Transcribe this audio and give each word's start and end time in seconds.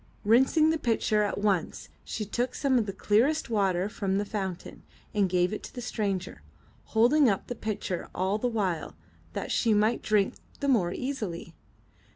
Rinsing 0.25 0.71
the 0.71 0.79
pitcher 0.79 1.21
at 1.21 1.37
once, 1.37 1.89
she 2.03 2.25
took 2.25 2.55
some 2.55 2.79
of 2.79 2.87
the 2.87 2.91
clearest 2.91 3.51
water 3.51 3.87
from 3.87 4.17
the 4.17 4.25
fountain, 4.25 4.81
and 5.13 5.29
gave 5.29 5.53
it 5.53 5.61
to 5.61 5.75
the 5.75 5.79
stranger, 5.79 6.41
holding 6.85 7.29
up 7.29 7.45
the 7.45 7.53
pitcher 7.53 8.09
all 8.15 8.39
the 8.39 8.47
while, 8.47 8.95
that 9.33 9.51
she 9.51 9.75
might 9.75 10.01
drink 10.01 10.33
the 10.59 10.67
more 10.67 10.91
easily. 10.91 11.53